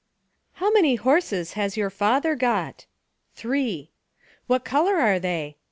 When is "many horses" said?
0.71-1.53